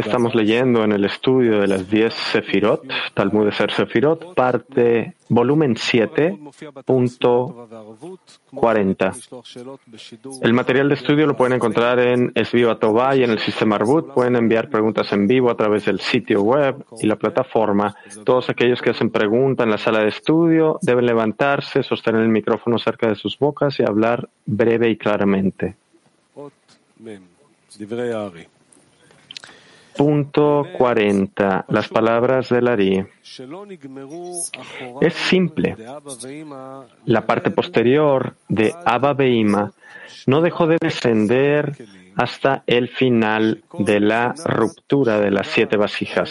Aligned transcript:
Estamos 0.00 0.34
leyendo 0.34 0.84
en 0.84 0.92
el 0.92 1.04
estudio 1.04 1.60
de 1.60 1.66
las 1.66 1.90
10 1.90 2.14
Sefirot, 2.32 2.82
Talmud 3.12 3.44
de 3.44 3.52
Ser 3.52 3.70
Sefirot, 3.72 4.34
parte 4.34 5.14
volumen 5.32 5.76
7, 5.76 6.38
punto 6.84 7.68
40. 8.54 9.12
El 10.42 10.52
material 10.52 10.88
de 10.88 10.94
estudio 10.94 11.26
lo 11.26 11.36
pueden 11.36 11.54
encontrar 11.54 11.98
en 12.00 12.32
Esviva 12.34 12.78
Tová 12.78 13.16
y 13.16 13.24
en 13.24 13.30
el 13.30 13.38
sistema 13.38 13.76
Arbut. 13.76 14.12
Pueden 14.12 14.36
enviar 14.36 14.68
preguntas 14.68 15.10
en 15.12 15.26
vivo 15.26 15.50
a 15.50 15.56
través 15.56 15.86
del 15.86 16.00
sitio 16.00 16.42
web 16.42 16.84
y 17.00 17.06
la 17.06 17.16
plataforma. 17.16 17.96
Todos 18.24 18.50
aquellos 18.50 18.82
que 18.82 18.90
hacen 18.90 19.10
preguntas 19.10 19.64
en 19.64 19.70
la 19.70 19.78
sala 19.78 20.00
de 20.00 20.08
estudio 20.08 20.78
deben 20.82 21.06
levantarse, 21.06 21.82
sostener 21.82 22.20
el 22.20 22.28
micrófono 22.28 22.78
cerca 22.78 23.08
de 23.08 23.14
sus 23.14 23.38
bocas 23.38 23.80
y 23.80 23.84
hablar 23.84 24.28
breve 24.44 24.90
y 24.90 24.96
claramente. 24.96 25.76
Punto 29.96 30.66
40. 30.76 31.66
Las 31.68 31.88
palabras 31.88 32.48
de 32.48 32.62
Lari. 32.62 33.06
Es 35.00 35.14
simple. 35.14 35.76
La 37.06 37.26
parte 37.26 37.50
posterior 37.50 38.34
de 38.48 38.74
Abba 38.84 39.14
Beima 39.14 39.72
no 40.26 40.40
dejó 40.40 40.66
de 40.66 40.78
descender 40.80 41.76
hasta 42.16 42.62
el 42.66 42.88
final 42.88 43.62
de 43.78 44.00
la 44.00 44.34
ruptura 44.44 45.20
de 45.20 45.30
las 45.30 45.48
siete 45.48 45.76
vasijas. 45.76 46.30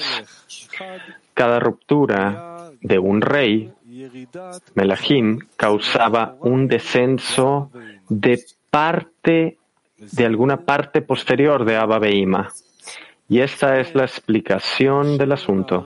Cada 1.34 1.60
ruptura 1.60 2.72
de 2.82 3.00
un 3.00 3.22
rey, 3.22 3.72
Melahim, 4.76 5.40
causaba 5.56 6.36
un 6.42 6.68
descenso 6.68 7.72
de 8.10 8.44
parte, 8.70 9.58
de 9.98 10.26
alguna 10.26 10.58
parte 10.58 11.02
posterior 11.02 11.66
de 11.66 11.78
Abba 11.78 12.00
Beima. 12.00 12.50
Y 13.32 13.40
esta 13.40 13.80
es 13.80 13.96
la 13.96 14.04
explicación 14.04 15.18
del 15.18 15.32
asunto. 15.32 15.86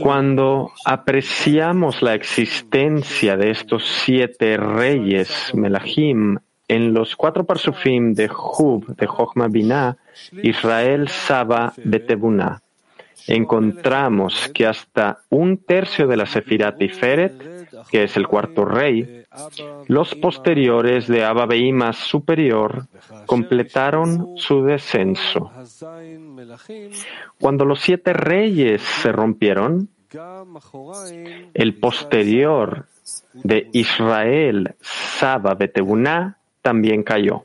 Cuando 0.00 0.72
apreciamos 0.86 2.00
la 2.00 2.14
existencia 2.14 3.36
de 3.36 3.50
estos 3.50 3.84
siete 4.02 4.56
reyes 4.56 5.52
Melahim 5.52 6.38
en 6.68 6.94
los 6.94 7.14
cuatro 7.16 7.44
parsufim 7.44 8.14
de 8.14 8.30
Hub, 8.30 8.96
de 8.96 9.06
Jochma 9.06 9.48
Binah, 9.48 9.98
Israel 10.42 11.08
Saba 11.08 11.74
Betebuna, 11.76 12.62
encontramos 13.26 14.50
que 14.54 14.66
hasta 14.66 15.18
un 15.28 15.58
tercio 15.58 16.06
de 16.06 16.16
la 16.16 16.24
Sefirat 16.24 16.78
Tiferet, 16.78 17.53
que 17.90 18.04
es 18.04 18.16
el 18.16 18.26
cuarto 18.26 18.64
rey, 18.64 19.24
los 19.86 20.14
posteriores 20.14 21.06
de 21.06 21.24
Abba 21.24 21.46
Beima 21.46 21.92
superior 21.92 22.86
completaron 23.26 24.34
su 24.36 24.62
descenso. 24.62 25.50
Cuando 27.40 27.64
los 27.64 27.80
siete 27.80 28.12
reyes 28.12 28.82
se 28.82 29.12
rompieron, 29.12 29.88
el 31.54 31.74
posterior 31.74 32.86
de 33.32 33.68
Israel, 33.72 34.74
Saba 34.80 35.54
Betebuna, 35.54 36.38
también 36.62 37.02
cayó. 37.02 37.44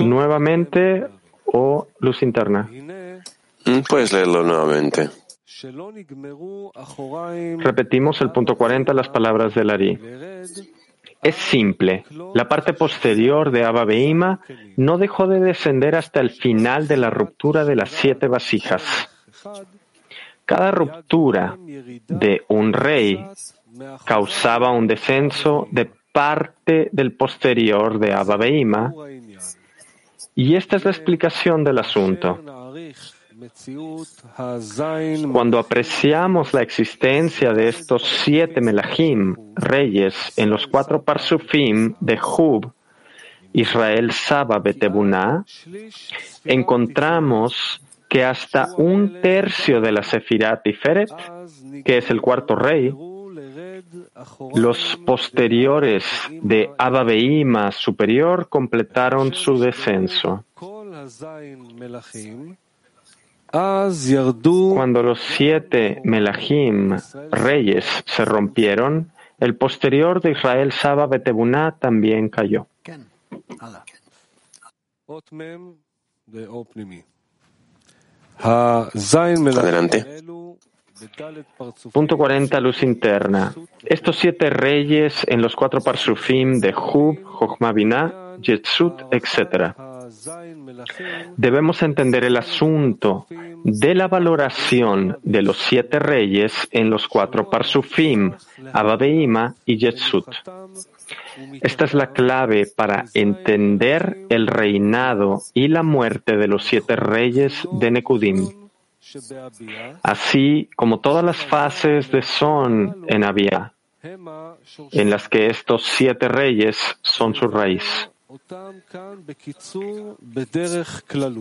Nuevamente 0.00 1.06
o 1.46 1.88
luz 2.00 2.22
interna. 2.22 2.68
Mm, 3.64 3.80
puedes 3.88 4.12
leerlo 4.12 4.42
nuevamente. 4.42 5.10
Repetimos 7.58 8.20
el 8.20 8.32
punto 8.32 8.56
40, 8.56 8.92
las 8.92 9.08
palabras 9.08 9.54
de 9.54 9.64
Lari. 9.64 9.98
Es 11.22 11.36
simple. 11.36 12.04
La 12.34 12.48
parte 12.48 12.72
posterior 12.72 13.52
de 13.52 13.64
Abba 13.64 13.84
Beima 13.84 14.40
no 14.76 14.98
dejó 14.98 15.28
de 15.28 15.40
descender 15.40 15.94
hasta 15.94 16.20
el 16.20 16.30
final 16.30 16.88
de 16.88 16.96
la 16.96 17.10
ruptura 17.10 17.64
de 17.64 17.76
las 17.76 17.90
siete 17.90 18.26
vasijas. 18.26 19.08
Cada 20.44 20.72
ruptura 20.72 21.56
de 21.58 22.42
un 22.48 22.72
rey 22.72 23.24
causaba 24.04 24.70
un 24.72 24.86
descenso 24.86 25.68
de 25.70 25.90
parte 26.12 26.88
del 26.92 27.12
posterior 27.12 27.98
de 28.00 28.12
Abba 28.12 28.36
Beima 28.36 28.92
y 30.34 30.56
esta 30.56 30.76
es 30.76 30.84
la 30.84 30.90
explicación 30.90 31.64
del 31.64 31.78
asunto. 31.78 32.40
Cuando 35.32 35.58
apreciamos 35.58 36.54
la 36.54 36.62
existencia 36.62 37.52
de 37.52 37.68
estos 37.68 38.02
siete 38.24 38.60
Melahim, 38.60 39.36
reyes, 39.54 40.32
en 40.36 40.48
los 40.48 40.66
cuatro 40.66 41.02
Parsufim 41.02 41.94
de 42.00 42.18
Hub, 42.18 42.72
Israel 43.52 44.12
Saba 44.12 44.58
Betebuna, 44.58 45.44
encontramos 46.44 47.82
que 48.08 48.24
hasta 48.24 48.68
un 48.76 49.20
tercio 49.20 49.80
de 49.80 49.92
la 49.92 50.02
Sefirat 50.02 50.62
Feret, 50.80 51.12
que 51.84 51.98
es 51.98 52.10
el 52.10 52.20
cuarto 52.20 52.54
rey, 52.54 52.92
los 54.54 54.96
posteriores 55.04 56.04
de 56.30 56.70
Abba 56.78 57.70
superior 57.72 58.48
completaron 58.48 59.34
su 59.34 59.58
descenso. 59.58 60.44
Cuando 64.74 65.02
los 65.02 65.20
siete 65.20 66.00
Melahim, 66.04 66.96
reyes, 67.30 67.84
se 68.04 68.24
rompieron, 68.24 69.12
el 69.38 69.56
posterior 69.56 70.20
de 70.20 70.32
Israel 70.32 70.72
Saba 70.72 71.06
Betebuna 71.06 71.76
también 71.78 72.28
cayó. 72.28 72.66
Adelante. 79.58 80.22
Punto 81.92 82.16
40, 82.16 82.60
luz 82.60 82.82
interna. 82.82 83.54
Estos 83.84 84.16
siete 84.16 84.50
reyes 84.50 85.24
en 85.26 85.42
los 85.42 85.54
cuatro 85.54 85.80
parsufim 85.80 86.58
de 86.58 86.74
Hub, 86.74 87.22
Jochma 87.22 87.72
Binah, 87.72 88.36
Yetzut, 88.40 89.02
etc. 89.10 89.74
Debemos 91.36 91.82
entender 91.82 92.24
el 92.24 92.36
asunto 92.36 93.26
de 93.64 93.94
la 93.94 94.08
valoración 94.08 95.18
de 95.22 95.42
los 95.42 95.58
siete 95.58 95.98
reyes 95.98 96.68
en 96.70 96.90
los 96.90 97.08
cuatro 97.08 97.50
parsufim, 97.50 98.32
Ababeima 98.72 99.54
y 99.64 99.78
Yetzut. 99.78 100.26
Esta 101.60 101.84
es 101.84 101.94
la 101.94 102.12
clave 102.12 102.66
para 102.66 103.04
entender 103.14 104.26
el 104.28 104.46
reinado 104.46 105.42
y 105.54 105.68
la 105.68 105.82
muerte 105.82 106.36
de 106.36 106.48
los 106.48 106.64
siete 106.64 106.96
reyes 106.96 107.66
de 107.72 107.90
Nekudim 107.90 108.66
así 110.02 110.68
como 110.76 111.00
todas 111.00 111.24
las 111.24 111.36
fases 111.36 112.10
de 112.10 112.22
Son 112.22 113.04
en 113.06 113.24
Abia, 113.24 113.72
en 114.02 115.10
las 115.10 115.28
que 115.28 115.46
estos 115.46 115.84
siete 115.84 116.28
reyes 116.28 116.76
son 117.02 117.34
su 117.34 117.46
raíz. 117.48 118.10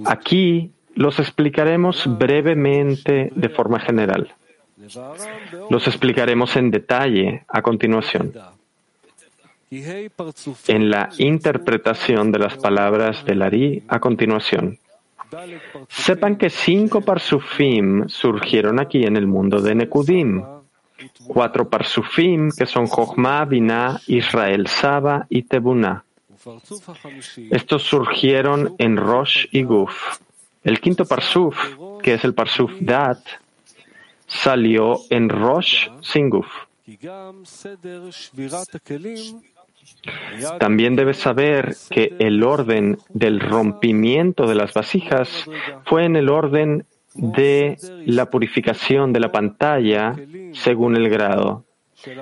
Aquí 0.05 0.71
los 0.93 1.19
explicaremos 1.19 2.05
brevemente 2.17 3.31
de 3.35 3.49
forma 3.49 3.79
general. 3.79 4.33
Los 5.69 5.87
explicaremos 5.87 6.55
en 6.55 6.71
detalle 6.71 7.45
a 7.47 7.61
continuación. 7.61 8.33
En 9.71 10.89
la 10.89 11.09
interpretación 11.17 12.31
de 12.31 12.39
las 12.39 12.57
palabras 12.57 13.25
de 13.25 13.35
Lari 13.35 13.83
a 13.87 13.99
continuación. 13.99 14.77
Sepan 15.89 16.37
que 16.37 16.49
cinco 16.49 17.01
parsufim 17.01 18.07
surgieron 18.07 18.79
aquí 18.79 19.03
en 19.03 19.17
el 19.17 19.27
mundo 19.27 19.59
de 19.59 19.75
Nekudim. 19.75 20.43
Cuatro 21.27 21.67
parsufim 21.67 22.51
que 22.51 22.65
son 22.65 22.85
Jochma, 22.85 23.43
Binah, 23.45 23.99
Israel, 24.07 24.67
Saba 24.67 25.25
y 25.29 25.43
Tebuna. 25.43 26.04
Estos 27.51 27.83
surgieron 27.83 28.75
en 28.77 28.97
Rosh 28.97 29.47
y 29.51 29.63
Guf. 29.63 30.19
El 30.63 30.79
quinto 30.79 31.05
parsuf, 31.05 31.55
que 32.01 32.13
es 32.15 32.23
el 32.23 32.33
parsuf 32.33 32.71
Dat, 32.79 33.19
salió 34.27 34.99
en 35.09 35.29
Rosh 35.29 35.87
sin 36.01 36.29
Guf. 36.29 36.47
También 40.59 40.95
debes 40.95 41.17
saber 41.17 41.75
que 41.89 42.15
el 42.19 42.43
orden 42.43 42.97
del 43.09 43.39
rompimiento 43.39 44.47
de 44.47 44.55
las 44.55 44.73
vasijas 44.73 45.45
fue 45.85 46.05
en 46.05 46.15
el 46.15 46.29
orden 46.29 46.85
de 47.15 47.77
la 48.05 48.29
purificación 48.29 49.13
de 49.13 49.19
la 49.19 49.31
pantalla 49.31 50.15
según 50.53 50.95
el 50.95 51.09
grado, 51.09 51.64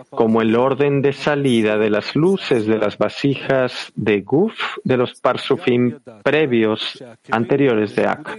como 0.09 0.41
el 0.41 0.55
orden 0.55 1.01
de 1.01 1.13
salida 1.13 1.77
de 1.77 1.89
las 1.89 2.15
luces 2.15 2.65
de 2.65 2.77
las 2.77 2.97
vasijas 2.97 3.91
de 3.95 4.21
Guf 4.21 4.77
de 4.83 4.97
los 4.97 5.19
parsufim 5.19 5.99
previos 6.23 7.03
anteriores 7.29 7.95
de 7.95 8.07
Ak. 8.07 8.37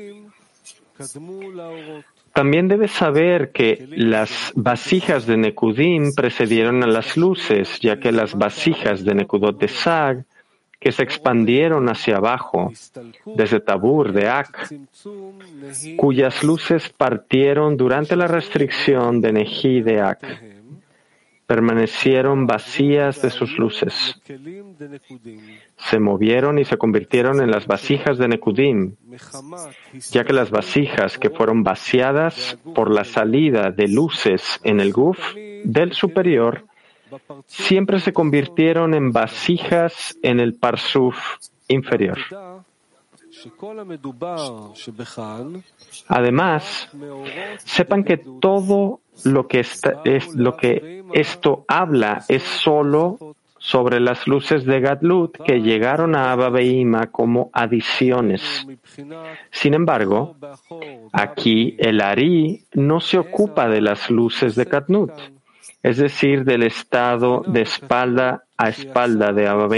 También 2.32 2.66
debes 2.66 2.90
saber 2.90 3.52
que 3.52 3.86
las 3.90 4.52
vasijas 4.56 5.26
de 5.26 5.36
Nekudim 5.36 6.14
precedieron 6.14 6.82
a 6.82 6.86
las 6.86 7.16
luces, 7.16 7.78
ya 7.80 8.00
que 8.00 8.10
las 8.10 8.34
vasijas 8.34 9.04
de 9.04 9.14
Nekudot 9.14 9.58
de 9.58 9.68
Sag, 9.68 10.24
que 10.80 10.90
se 10.90 11.04
expandieron 11.04 11.88
hacia 11.88 12.16
abajo, 12.16 12.72
desde 13.24 13.60
Tabur 13.60 14.12
de 14.12 14.28
Ak, 14.28 14.68
cuyas 15.96 16.42
luces 16.42 16.88
partieron 16.88 17.76
durante 17.76 18.16
la 18.16 18.26
restricción 18.26 19.20
de 19.20 19.32
Nehi 19.32 19.80
de 19.80 20.00
Ak 20.00 20.53
permanecieron 21.54 22.48
vacías 22.48 23.22
de 23.22 23.30
sus 23.30 23.56
luces. 23.58 24.20
Se 25.76 26.00
movieron 26.00 26.58
y 26.58 26.64
se 26.64 26.76
convirtieron 26.76 27.40
en 27.40 27.48
las 27.48 27.68
vasijas 27.68 28.18
de 28.18 28.26
Nekudim, 28.26 28.96
ya 30.10 30.24
que 30.24 30.32
las 30.32 30.50
vasijas 30.50 31.16
que 31.16 31.30
fueron 31.30 31.62
vaciadas 31.62 32.58
por 32.74 32.90
la 32.90 33.04
salida 33.04 33.70
de 33.70 33.86
luces 33.86 34.58
en 34.64 34.80
el 34.80 34.92
Guf 34.92 35.16
del 35.62 35.92
superior 35.92 36.64
siempre 37.46 38.00
se 38.00 38.12
convirtieron 38.12 38.92
en 38.92 39.12
vasijas 39.12 40.18
en 40.24 40.40
el 40.40 40.54
Parsuf 40.54 41.16
inferior. 41.68 42.18
Además, 46.08 46.88
sepan 47.64 48.04
que 48.04 48.18
todo 48.40 49.00
lo 49.24 49.46
que, 49.46 49.60
es, 49.60 50.34
lo 50.34 50.56
que 50.56 51.04
esto 51.12 51.64
habla 51.68 52.24
es 52.28 52.42
solo 52.42 53.36
sobre 53.58 53.98
las 53.98 54.26
luces 54.26 54.66
de 54.66 54.80
Gadlut 54.80 55.38
que 55.42 55.60
llegaron 55.60 56.14
a 56.14 56.32
Abba 56.32 57.06
como 57.10 57.50
adiciones. 57.52 58.66
Sin 59.50 59.72
embargo, 59.72 60.36
aquí 61.12 61.74
el 61.78 62.02
Ari 62.02 62.64
no 62.74 63.00
se 63.00 63.16
ocupa 63.16 63.68
de 63.68 63.80
las 63.80 64.10
luces 64.10 64.54
de 64.54 64.64
Gadlut, 64.64 65.12
es 65.82 65.96
decir, 65.96 66.44
del 66.44 66.64
estado 66.64 67.42
de 67.46 67.62
espalda 67.62 68.44
a 68.56 68.68
espalda 68.68 69.32
de 69.32 69.48
Abba 69.48 69.68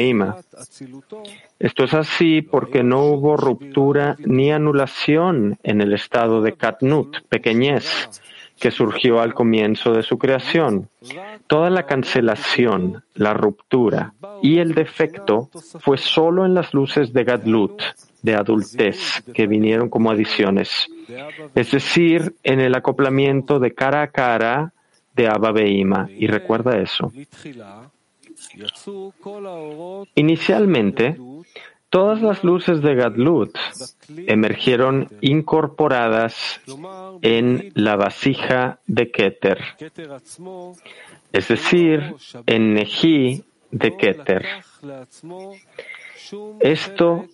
esto 1.58 1.84
es 1.84 1.94
así 1.94 2.42
porque 2.42 2.82
no 2.82 3.04
hubo 3.04 3.36
ruptura 3.36 4.16
ni 4.18 4.52
anulación 4.52 5.58
en 5.62 5.80
el 5.80 5.94
estado 5.94 6.42
de 6.42 6.52
Katnut, 6.52 7.22
pequeñez, 7.28 8.08
que 8.58 8.70
surgió 8.70 9.20
al 9.20 9.34
comienzo 9.34 9.92
de 9.92 10.02
su 10.02 10.18
creación. 10.18 10.88
Toda 11.46 11.70
la 11.70 11.84
cancelación, 11.84 13.04
la 13.14 13.34
ruptura 13.34 14.14
y 14.42 14.58
el 14.58 14.74
defecto 14.74 15.50
fue 15.80 15.98
solo 15.98 16.44
en 16.44 16.54
las 16.54 16.74
luces 16.74 17.12
de 17.12 17.24
Gadlut, 17.24 17.82
de 18.22 18.34
adultez, 18.34 19.22
que 19.34 19.46
vinieron 19.46 19.88
como 19.88 20.10
adiciones. 20.10 20.88
Es 21.54 21.70
decir, 21.70 22.34
en 22.42 22.60
el 22.60 22.74
acoplamiento 22.74 23.58
de 23.58 23.74
cara 23.74 24.02
a 24.02 24.08
cara 24.08 24.72
de 25.14 25.28
Abba 25.28 25.62
Y 25.62 26.26
recuerda 26.26 26.78
eso. 26.78 27.12
Inicialmente, 30.14 31.16
todas 31.90 32.20
las 32.20 32.44
luces 32.44 32.82
de 32.82 32.94
Gadlut 32.94 33.56
emergieron 34.26 35.08
incorporadas 35.20 36.60
en 37.22 37.72
la 37.74 37.96
vasija 37.96 38.80
de 38.86 39.10
Keter, 39.10 39.58
es 41.32 41.48
decir, 41.48 42.14
en 42.46 42.74
Neji 42.74 43.44
de 43.70 43.96
Keter. 43.96 44.46
Esto 46.60 47.26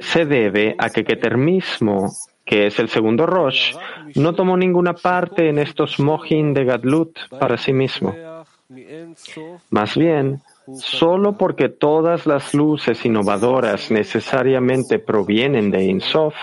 se 0.00 0.26
debe 0.26 0.74
a 0.78 0.90
que 0.90 1.04
Keter 1.04 1.36
mismo, 1.36 2.12
que 2.44 2.66
es 2.66 2.78
el 2.78 2.88
segundo 2.88 3.26
Rosh, 3.26 3.74
no 4.16 4.34
tomó 4.34 4.56
ninguna 4.56 4.92
parte 4.94 5.48
en 5.48 5.58
estos 5.58 5.98
Mohin 5.98 6.52
de 6.54 6.64
Gadlut 6.64 7.18
para 7.38 7.56
sí 7.56 7.72
mismo. 7.72 8.14
Más 9.70 9.96
bien, 9.96 10.40
solo 10.74 11.36
porque 11.36 11.68
todas 11.68 12.26
las 12.26 12.54
luces 12.54 13.04
innovadoras 13.04 13.90
necesariamente 13.90 14.98
provienen 14.98 15.70
de 15.70 15.84
Insof, 15.84 16.34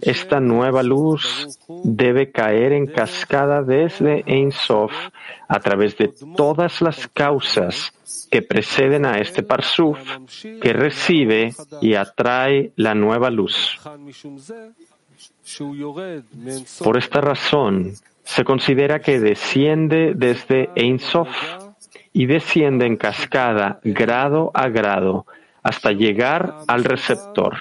esta 0.00 0.40
nueva 0.40 0.82
luz 0.82 1.58
debe 1.84 2.30
caer 2.30 2.72
en 2.72 2.86
cascada 2.86 3.62
desde 3.62 4.24
Insof 4.26 4.92
a 5.48 5.60
través 5.60 5.96
de 5.98 6.14
todas 6.36 6.80
las 6.80 7.08
causas 7.08 7.92
que 8.30 8.40
preceden 8.40 9.04
a 9.04 9.18
este 9.18 9.42
Parsuf 9.42 9.98
que 10.40 10.72
recibe 10.72 11.54
y 11.82 11.94
atrae 11.94 12.72
la 12.76 12.94
nueva 12.94 13.30
luz. 13.30 13.78
Por 16.82 16.96
esta 16.96 17.20
razón, 17.20 17.92
se 18.24 18.44
considera 18.44 19.00
que 19.00 19.20
desciende 19.20 20.14
desde 20.14 20.70
Ein 20.74 20.98
Sof 20.98 21.28
y 22.12 22.26
desciende 22.26 22.86
en 22.86 22.96
cascada 22.96 23.80
grado 23.84 24.50
a 24.54 24.68
grado 24.68 25.26
hasta 25.62 25.92
llegar 25.92 26.54
al 26.66 26.84
receptor, 26.84 27.56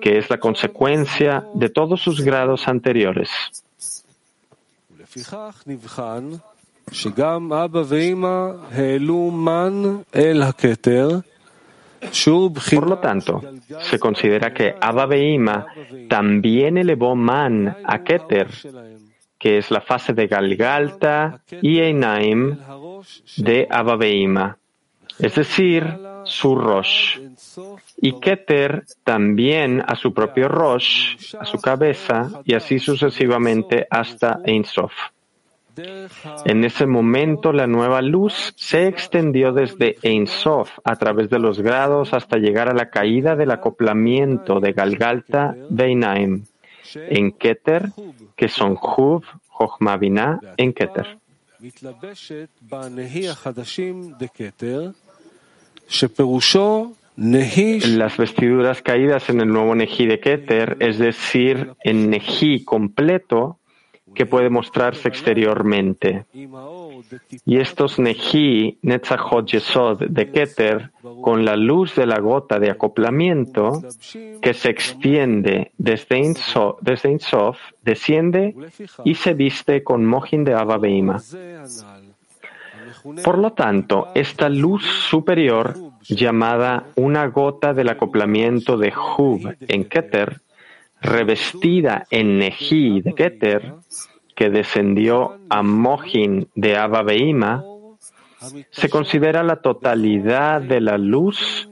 que 0.00 0.18
es 0.18 0.30
la 0.30 0.38
consecuencia 0.38 1.44
de 1.54 1.68
todos 1.68 2.00
sus 2.00 2.20
grados 2.20 2.68
anteriores. 2.68 3.30
Por 12.70 12.88
lo 12.88 12.98
tanto, 12.98 13.42
se 13.80 13.98
considera 13.98 14.54
que 14.54 14.74
Abba 14.80 15.06
Beima 15.06 15.66
también 16.08 16.78
elevó 16.78 17.14
man 17.14 17.76
a 17.84 18.02
Keter 18.02 18.48
que 19.38 19.58
es 19.58 19.70
la 19.70 19.80
fase 19.80 20.12
de 20.12 20.26
Galgalta 20.26 21.40
y 21.62 21.80
Einaim 21.80 22.58
de 23.36 23.66
Ababeima, 23.70 24.58
es 25.18 25.34
decir, 25.34 25.84
su 26.24 26.54
Rosh. 26.56 27.18
Y 27.96 28.20
Keter 28.20 28.84
también 29.04 29.82
a 29.86 29.96
su 29.96 30.12
propio 30.12 30.48
Rosh, 30.48 31.34
a 31.38 31.44
su 31.44 31.60
cabeza, 31.60 32.42
y 32.44 32.54
así 32.54 32.78
sucesivamente 32.78 33.86
hasta 33.90 34.40
Einsof. 34.44 34.92
En 36.44 36.64
ese 36.64 36.86
momento 36.86 37.52
la 37.52 37.68
nueva 37.68 38.02
luz 38.02 38.52
se 38.56 38.88
extendió 38.88 39.52
desde 39.52 39.96
Einsof 40.02 40.70
a 40.82 40.96
través 40.96 41.30
de 41.30 41.38
los 41.38 41.60
grados 41.60 42.12
hasta 42.14 42.36
llegar 42.36 42.68
a 42.68 42.74
la 42.74 42.90
caída 42.90 43.36
del 43.36 43.52
acoplamiento 43.52 44.58
de 44.58 44.72
Galgalta 44.72 45.54
Einaim 45.78 46.44
en 46.94 47.32
Keter, 47.32 47.90
que 48.36 48.48
son 48.48 48.78
Huv, 48.80 49.24
Jochma 49.48 49.98
en 50.56 50.72
Keter. 50.72 51.18
Las 57.18 58.16
vestiduras 58.16 58.82
caídas 58.82 59.28
en 59.28 59.40
el 59.40 59.48
nuevo 59.48 59.74
Neji 59.74 60.06
de 60.06 60.20
Keter, 60.20 60.76
es 60.78 60.98
decir, 60.98 61.72
en 61.82 62.10
Neji 62.10 62.64
completo, 62.64 63.58
que 64.14 64.26
puede 64.26 64.50
mostrarse 64.50 65.08
exteriormente. 65.08 66.26
Y 67.44 67.58
estos 67.58 67.98
Neji, 67.98 68.78
Netzachot 68.82 69.46
Yesod 69.46 70.04
de 70.08 70.30
Keter, 70.30 70.90
con 71.22 71.44
la 71.44 71.56
luz 71.56 71.94
de 71.94 72.06
la 72.06 72.18
gota 72.18 72.58
de 72.58 72.70
acoplamiento 72.70 73.82
que 74.40 74.54
se 74.54 74.70
extiende 74.70 75.72
desde 75.78 76.18
Insof, 76.18 77.58
desciende 77.82 78.54
y 79.04 79.14
se 79.14 79.34
viste 79.34 79.84
con 79.84 80.04
Mohin 80.04 80.44
de 80.44 80.54
Abba 80.54 80.78
Por 83.24 83.38
lo 83.38 83.52
tanto, 83.52 84.08
esta 84.14 84.48
luz 84.48 84.84
superior, 84.84 85.76
llamada 86.08 86.86
una 86.96 87.26
gota 87.26 87.74
del 87.74 87.88
acoplamiento 87.88 88.76
de 88.76 88.92
Hub 88.92 89.54
en 89.60 89.84
Keter, 89.84 90.40
revestida 91.00 92.06
en 92.10 92.38
Neji 92.38 93.00
de 93.00 93.14
Keter, 93.14 93.74
que 94.34 94.50
descendió 94.50 95.38
a 95.48 95.62
Mohin 95.62 96.48
de 96.54 96.76
Abba 96.76 97.04
se 98.70 98.88
considera 98.88 99.42
la 99.42 99.56
totalidad 99.56 100.60
de 100.60 100.80
la 100.80 100.96
luz 100.96 101.68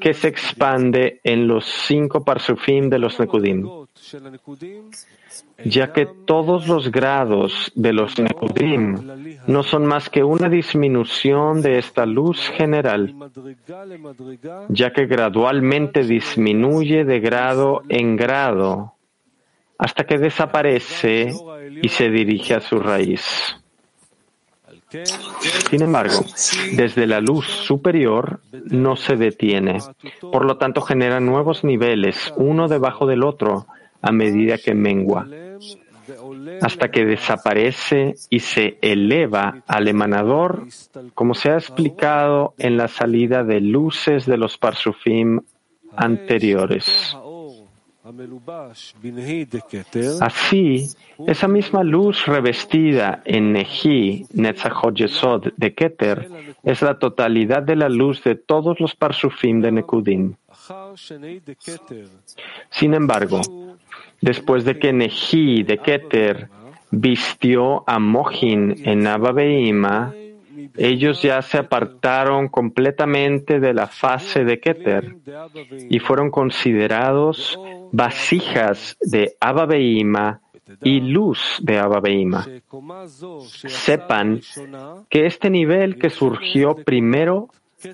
que 0.00 0.14
se 0.14 0.28
expande 0.28 1.20
en 1.24 1.46
los 1.46 1.64
cinco 1.64 2.24
parsufim 2.24 2.88
de 2.88 2.98
los 2.98 3.18
Nekudim, 3.18 3.66
ya 5.64 5.92
que 5.92 6.06
todos 6.24 6.66
los 6.66 6.90
grados 6.90 7.72
de 7.74 7.92
los 7.92 8.18
Nekudim 8.18 8.96
no 9.46 9.62
son 9.62 9.86
más 9.86 10.08
que 10.08 10.24
una 10.24 10.48
disminución 10.48 11.62
de 11.62 11.78
esta 11.78 12.06
luz 12.06 12.38
general, 12.56 13.14
ya 14.68 14.92
que 14.92 15.06
gradualmente 15.06 16.02
disminuye 16.04 17.04
de 17.04 17.20
grado 17.20 17.82
en 17.88 18.16
grado 18.16 18.94
hasta 19.78 20.04
que 20.04 20.18
desaparece 20.18 21.32
y 21.82 21.88
se 21.88 22.10
dirige 22.10 22.54
a 22.54 22.60
su 22.60 22.78
raíz. 22.78 23.56
Sin 25.70 25.82
embargo, 25.82 26.24
desde 26.72 27.06
la 27.06 27.20
luz 27.20 27.46
superior 27.46 28.40
no 28.64 28.96
se 28.96 29.16
detiene. 29.16 29.78
Por 30.20 30.44
lo 30.44 30.56
tanto, 30.58 30.80
genera 30.80 31.20
nuevos 31.20 31.62
niveles, 31.62 32.32
uno 32.36 32.66
debajo 32.66 33.06
del 33.06 33.22
otro, 33.22 33.66
a 34.02 34.12
medida 34.12 34.58
que 34.58 34.74
mengua. 34.74 35.26
hasta 36.60 36.90
que 36.90 37.04
desaparece 37.04 38.16
y 38.30 38.40
se 38.40 38.78
eleva 38.82 39.62
al 39.68 39.86
emanador, 39.86 40.66
como 41.14 41.34
se 41.34 41.50
ha 41.50 41.54
explicado 41.54 42.54
en 42.58 42.76
la 42.76 42.88
salida 42.88 43.44
de 43.44 43.60
luces 43.60 44.26
de 44.26 44.36
los 44.36 44.58
parsufim 44.58 45.40
anteriores. 45.96 47.16
Así, 50.20 50.88
esa 51.26 51.48
misma 51.48 51.84
luz 51.84 52.26
revestida 52.26 53.22
en 53.24 53.52
Nehi, 53.52 54.26
Netzachot 54.32 54.94
Yesod 54.96 55.52
de 55.56 55.74
Keter, 55.74 56.28
es 56.62 56.82
la 56.82 56.98
totalidad 56.98 57.62
de 57.62 57.76
la 57.76 57.88
luz 57.88 58.24
de 58.24 58.34
todos 58.34 58.80
los 58.80 58.96
parsufim 58.96 59.60
de 59.60 59.72
Nekudim. 59.72 60.34
Sin 62.70 62.94
embargo, 62.94 63.40
después 64.20 64.64
de 64.64 64.78
que 64.78 64.92
Nehi 64.92 65.62
de 65.62 65.78
Keter 65.78 66.48
vistió 66.90 67.84
a 67.88 67.98
Mohin 67.98 68.82
en 68.84 69.06
Abba 69.06 69.32
ellos 70.76 71.22
ya 71.22 71.42
se 71.42 71.58
apartaron 71.58 72.48
completamente 72.48 73.60
de 73.60 73.74
la 73.74 73.86
fase 73.86 74.44
de 74.44 74.60
Keter 74.60 75.16
y 75.88 75.98
fueron 75.98 76.30
considerados 76.30 77.58
vasijas 77.92 78.96
de 79.00 79.34
Abba 79.40 79.76
y 80.82 81.00
luz 81.00 81.58
de 81.62 81.78
Abba 81.78 82.02
Sepan 83.46 84.40
que 85.08 85.26
este 85.26 85.50
nivel 85.50 85.98
que 85.98 86.10
surgió 86.10 86.76
primero 86.76 87.48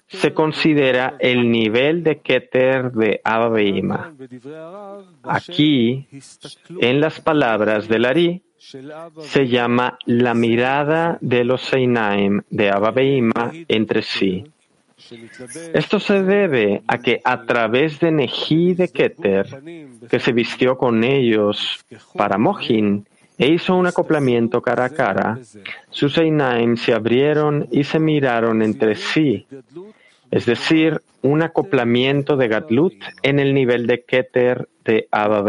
se 0.08 0.34
considera 0.34 1.16
el 1.18 1.50
nivel 1.50 2.02
de 2.02 2.18
Keter 2.18 2.92
de 2.92 3.20
Abba 3.24 4.12
Aquí, 5.24 6.06
en 6.80 7.00
las 7.00 7.20
palabras 7.20 7.88
del 7.88 8.04
Ari, 8.04 8.42
se 8.58 9.48
llama 9.48 9.98
la 10.06 10.34
mirada 10.34 11.18
de 11.20 11.44
los 11.44 11.62
Seinaim 11.62 12.42
de 12.50 12.70
Abba 12.70 12.94
entre 13.68 14.02
sí. 14.02 14.44
Esto 15.74 16.00
se 16.00 16.22
debe 16.22 16.82
a 16.86 16.98
que 16.98 17.20
a 17.22 17.44
través 17.44 18.00
de 18.00 18.10
Neji 18.10 18.74
de 18.74 18.88
Keter, 18.88 19.46
que 20.08 20.18
se 20.18 20.32
vistió 20.32 20.78
con 20.78 21.04
ellos 21.04 21.84
para 22.14 22.38
Mohin, 22.38 23.06
e 23.38 23.48
hizo 23.48 23.76
un 23.76 23.86
acoplamiento 23.86 24.62
cara 24.62 24.86
a 24.86 24.90
cara, 24.90 25.38
sus 25.90 26.16
Einaim 26.18 26.76
se 26.76 26.92
abrieron 26.92 27.68
y 27.70 27.84
se 27.84 27.98
miraron 27.98 28.62
entre 28.62 28.94
sí, 28.94 29.46
es 30.30 30.46
decir, 30.46 31.00
un 31.22 31.42
acoplamiento 31.42 32.36
de 32.36 32.48
Gatlut 32.48 32.94
en 33.22 33.38
el 33.38 33.52
nivel 33.52 33.86
de 33.86 34.04
Keter 34.04 34.68
de 34.84 35.08
Abba 35.10 35.44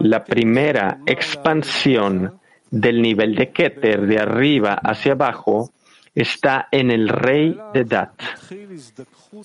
La 0.00 0.24
primera 0.24 0.98
expansión 1.06 2.40
del 2.70 3.02
nivel 3.02 3.34
de 3.34 3.50
Keter 3.50 4.06
de 4.06 4.18
arriba 4.18 4.78
hacia 4.82 5.12
abajo 5.12 5.70
está 6.14 6.68
en 6.70 6.90
el 6.90 7.08
rey 7.08 7.56
de 7.72 7.84
Dat. 7.84 8.12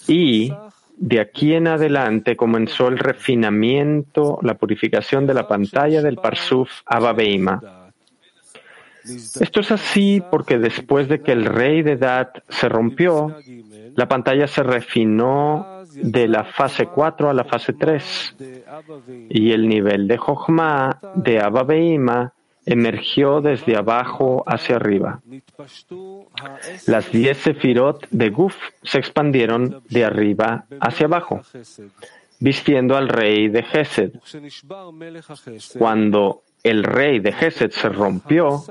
Y 0.07 0.51
de 0.97 1.19
aquí 1.19 1.53
en 1.53 1.67
adelante 1.67 2.35
comenzó 2.35 2.87
el 2.87 2.97
refinamiento, 2.97 4.39
la 4.41 4.55
purificación 4.55 5.27
de 5.27 5.33
la 5.35 5.47
pantalla 5.47 6.01
del 6.01 6.17
Parsuf 6.17 6.69
Ababeima. 6.85 7.91
Esto 9.05 9.61
es 9.61 9.71
así 9.71 10.21
porque 10.29 10.57
después 10.57 11.07
de 11.07 11.21
que 11.21 11.31
el 11.31 11.45
rey 11.45 11.81
de 11.81 11.95
Dat 11.95 12.43
se 12.49 12.67
rompió, 12.67 13.37
la 13.95 14.07
pantalla 14.07 14.47
se 14.47 14.63
refinó 14.63 15.83
de 15.93 16.27
la 16.27 16.43
fase 16.43 16.87
4 16.87 17.29
a 17.29 17.33
la 17.33 17.45
fase 17.45 17.73
3 17.73 18.35
y 19.29 19.51
el 19.51 19.67
nivel 19.67 20.07
de 20.07 20.17
Jochma 20.17 20.99
de 21.15 21.39
Ababeima 21.39 22.33
emergió 22.67 23.39
desde 23.39 23.77
abajo 23.77 24.43
hacia 24.45 24.75
arriba. 24.75 25.21
Las 26.85 27.09
diez 27.11 27.37
sefirot 27.37 28.07
de 28.11 28.29
Guf 28.29 28.55
se 28.83 28.99
expandieron 28.99 29.81
de 29.89 30.03
arriba 30.03 30.65
hacia 30.81 31.05
abajo, 31.05 31.41
vistiendo 32.39 32.97
al 32.97 33.07
rey 33.07 33.47
de 33.47 33.63
Gesed. 33.63 34.11
Cuando 35.79 36.43
el 36.61 36.83
rey 36.83 37.19
de 37.19 37.31
Gesed 37.31 37.71
se 37.71 37.87
rompió, 37.87 38.61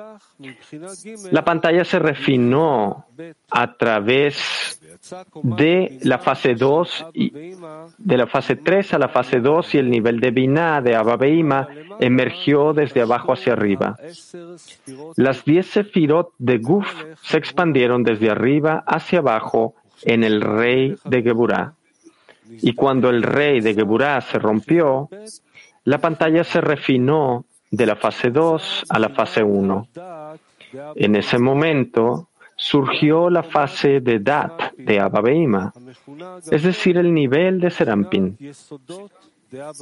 la 1.31 1.43
pantalla 1.43 1.85
se 1.85 1.99
refinó 1.99 3.07
a 3.50 3.76
través 3.79 4.79
de 5.43 5.99
la 6.03 6.19
fase 6.19 6.55
2 6.55 7.07
y 7.15 7.31
de 7.99 8.17
la 8.17 8.27
fase 8.27 8.57
3 8.57 8.95
a 8.95 8.99
la 8.99 9.09
fase 9.09 9.41
2 9.41 9.75
y 9.75 9.79
el 9.79 9.91
nivel 9.91 10.21
de 10.21 10.31
Binah 10.31 10.81
de 10.81 10.97
Abba 10.97 11.19
emergió 12.01 12.73
desde 12.73 13.03
abajo 13.03 13.33
hacia 13.33 13.53
arriba. 13.53 13.97
Las 15.17 15.45
10 15.45 15.67
sefirot 15.67 16.33
de 16.39 16.59
Guf 16.59 17.05
se 17.23 17.39
expandieron 17.39 18.03
desde 18.03 18.31
arriba 18.31 18.85
hacia 18.87 19.21
abajo 19.21 19.75
en 20.03 20.25
el 20.25 20.41
rey 20.41 20.97
de 21.05 21.23
Geburah. 21.23 21.75
Y 22.49 22.75
cuando 22.75 23.11
el 23.11 23.23
rey 23.23 23.61
de 23.61 23.75
Geburah 23.75 24.21
se 24.21 24.39
rompió, 24.39 25.09
la 25.85 25.99
pantalla 25.99 26.45
se 26.45 26.61
refinó 26.61 27.45
de 27.71 27.87
la 27.87 27.97
fase 27.97 28.31
2 28.31 28.85
a 28.89 28.99
la 28.99 29.09
fase 29.11 29.43
1. 29.43 29.89
En 30.95 31.17
ese 31.17 31.39
momento, 31.39 32.29
surgió 32.57 33.31
la 33.31 33.43
fase 33.43 34.01
de 34.01 34.19
Dat 34.19 34.73
de 34.77 34.99
Abba 34.99 35.23
es 36.51 36.63
decir, 36.63 36.97
el 36.97 37.13
nivel 37.13 37.61
de 37.61 37.71
Serampin. 37.71 38.37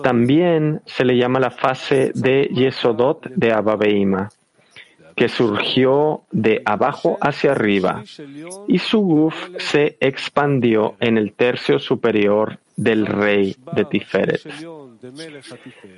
También 0.03 0.83
se 0.85 1.05
le 1.05 1.17
llama 1.17 1.41
la 1.41 1.51
fase 1.51 2.13
de 2.15 2.49
Yesodot 2.53 3.29
de 3.35 3.53
Abba 3.53 3.79
que 5.17 5.29
surgió 5.29 6.23
de 6.33 6.61
abajo 6.65 7.17
hacia 7.21 7.53
arriba, 7.53 8.03
y 8.67 8.79
su 8.79 9.01
guf 9.01 9.35
se 9.59 9.97
expandió 10.01 10.97
en 10.99 11.19
el 11.19 11.33
tercio 11.33 11.79
superior 11.79 12.59
del 12.77 13.07
rey 13.07 13.55
de 13.75 13.85
Tiferet. 13.85 14.41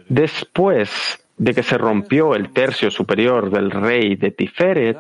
Después 0.08 1.25
de 1.38 1.52
que 1.52 1.62
se 1.62 1.76
rompió 1.76 2.34
el 2.34 2.50
tercio 2.50 2.90
superior 2.90 3.50
del 3.50 3.70
rey 3.70 4.16
de 4.16 4.30
Tiferet, 4.30 4.98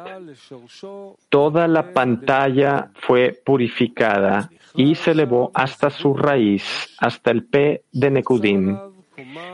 toda 1.28 1.66
la 1.66 1.92
pantalla 1.92 2.90
fue 2.94 3.40
purificada 3.44 4.50
y 4.74 4.94
se 4.94 5.12
elevó 5.12 5.50
hasta 5.54 5.88
su 5.88 6.14
raíz, 6.14 6.94
hasta 6.98 7.30
el 7.30 7.44
P 7.44 7.84
de 7.90 8.10
Nekudim, 8.10 8.76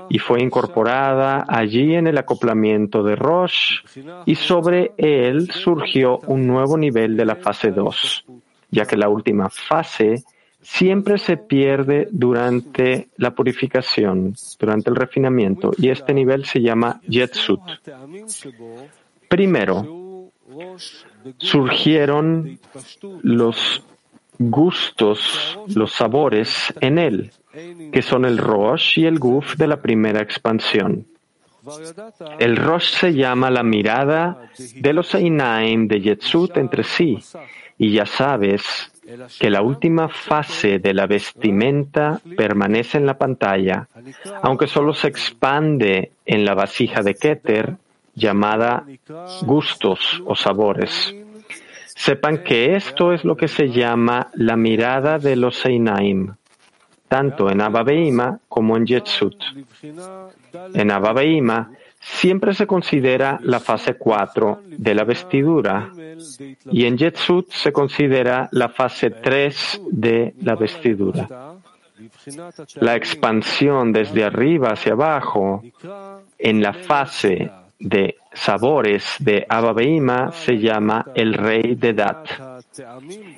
y 0.09 0.19
fue 0.19 0.43
incorporada 0.43 1.45
allí 1.49 1.95
en 1.95 2.09
el 2.09 2.19
acoplamiento 2.19 3.05
de 3.05 3.15
Rosh, 3.15 3.79
y 4.27 4.35
sobre 4.35 4.93
él 4.97 5.51
surgió 5.53 6.19
un 6.27 6.49
nuevo 6.49 6.77
nivel 6.77 7.17
de 7.17 7.25
la 7.25 7.37
fase 7.37 7.71
2, 7.71 8.25
ya 8.71 8.87
que 8.87 8.97
la 8.97 9.09
última 9.09 9.49
fase 9.49 10.25
siempre 10.63 11.19
se 11.19 11.37
pierde 11.37 12.09
durante 12.11 13.09
la 13.17 13.33
purificación, 13.33 14.35
durante 14.59 14.91
el 14.91 14.97
refinamiento, 14.97 15.73
y 15.77 15.91
este 15.91 16.15
nivel 16.15 16.45
se 16.45 16.61
llama 16.61 17.01
Yetsut. 17.09 17.61
Primero, 19.29 20.31
surgieron 21.39 22.59
los 23.23 23.83
gustos, 24.39 25.59
los 25.75 25.93
sabores 25.93 26.73
en 26.81 26.99
él, 26.99 27.31
que 27.93 28.03
son 28.03 28.25
el 28.25 28.39
Rosh 28.39 28.99
y 29.01 29.07
el 29.07 29.19
Guf 29.19 29.57
de 29.57 29.67
la 29.67 29.81
primera 29.81 30.23
expansión. 30.23 31.07
El 32.39 32.57
Rosh 32.57 32.99
se 32.99 33.15
llama 33.15 33.51
la 33.51 33.63
mirada 33.63 34.51
de 34.77 34.93
los 34.93 35.15
Einaim 35.15 35.87
de 35.87 36.01
Yetzut 36.01 36.57
entre 36.57 36.83
sí, 36.83 37.19
y 37.79 37.93
ya 37.93 38.07
sabes 38.07 38.92
que 39.39 39.51
la 39.51 39.63
última 39.63 40.09
fase 40.09 40.79
de 40.79 40.95
la 40.95 41.07
vestimenta 41.07 42.21
permanece 42.37 42.99
en 42.99 43.07
la 43.07 43.19
pantalla, 43.19 43.89
aunque 44.43 44.67
solo 44.67 44.95
se 44.95 45.09
expande 45.09 46.13
en 46.25 46.45
la 46.45 46.55
vasija 46.55 47.03
de 47.03 47.15
Keter 47.15 47.77
llamada 48.15 48.85
gustos 49.43 50.23
o 50.25 50.37
sabores. 50.37 51.15
Sepan 51.87 52.43
que 52.43 52.77
esto 52.77 53.13
es 53.13 53.25
lo 53.25 53.37
que 53.37 53.49
se 53.49 53.71
llama 53.71 54.29
la 54.35 54.57
mirada 54.57 55.19
de 55.19 55.37
los 55.37 55.65
Einaim, 55.67 56.35
tanto 57.09 57.51
en 57.51 57.61
Abba 57.61 57.85
como 58.49 58.77
en 58.77 58.87
Yetzut. 58.87 59.37
En 60.75 60.91
Abba 60.91 61.23
siempre 62.03 62.53
se 62.53 62.67
considera 62.67 63.39
la 63.43 63.61
fase 63.61 63.95
4 63.95 64.63
de 64.67 64.95
la 64.95 65.05
vestidura 65.05 65.93
y 66.71 66.85
en 66.85 66.99
Yetzut 66.99 67.51
se 67.53 67.73
considera 67.73 68.49
la 68.51 68.69
fase 68.69 69.11
3 69.11 69.83
de 69.91 70.35
la 70.43 70.57
vestidura. 70.57 71.29
La 72.81 72.97
expansión 72.97 73.93
desde 73.93 74.25
arriba 74.25 74.73
hacia 74.73 74.93
abajo 74.93 75.63
en 76.39 76.61
la 76.61 76.73
fase 76.73 77.51
de 77.79 78.17
sabores 78.33 79.17
de 79.21 79.47
Abba 79.49 80.33
se 80.33 80.59
llama 80.59 81.07
el 81.15 81.35
rey 81.35 81.77
de 81.77 81.93
Dat. 81.93 82.52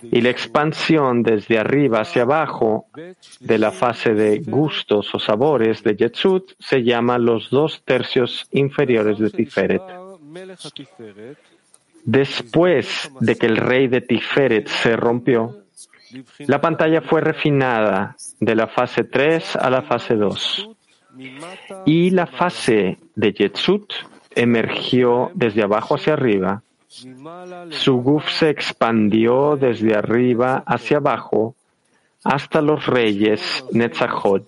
Y 0.03 0.21
la 0.21 0.31
expansión 0.31 1.23
desde 1.23 1.59
arriba 1.59 2.01
hacia 2.01 2.23
abajo 2.23 2.87
de 3.41 3.59
la 3.59 3.71
fase 3.71 4.15
de 4.15 4.39
gustos 4.39 5.15
o 5.15 5.19
sabores 5.19 5.83
de 5.83 5.97
Yetzut 5.97 6.53
se 6.59 6.83
llama 6.83 7.19
los 7.19 7.51
dos 7.51 7.83
tercios 7.85 8.47
inferiores 8.53 9.19
de 9.19 9.31
Tiferet. 9.31 9.83
Después 12.05 13.11
de 13.21 13.37
que 13.37 13.47
el 13.47 13.57
rey 13.57 13.89
de 13.89 14.03
Tiferet 14.03 14.69
se 14.69 14.95
rompió, 14.97 15.65
la 16.47 16.61
pantalla 16.61 17.01
fue 17.01 17.21
refinada 17.21 18.17
de 18.41 18.55
la 18.55 18.67
fase 18.67 19.05
3 19.05 19.57
a 19.57 19.71
la 19.71 19.83
fase 19.83 20.15
2 20.15 20.71
y 21.87 22.11
la 22.11 22.27
fase 22.27 22.99
de 23.15 23.33
Yetzut 23.33 23.93
emergió 24.35 25.31
desde 25.35 25.63
abajo 25.63 25.95
hacia 25.95 26.15
arriba. 26.15 26.63
Su 27.71 27.97
guf 27.97 28.29
se 28.31 28.51
expandió 28.51 29.57
desde 29.57 29.97
arriba 29.97 30.63
hacia 30.67 30.99
abajo 30.99 31.57
hasta 32.23 32.61
los 32.61 32.87
reyes 32.87 33.65
Netzachod. 33.73 34.43